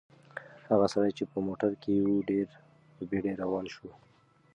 [0.69, 2.47] هغه سړی چې په موټر کې و ډېر
[2.95, 3.89] په بیړه روان شو.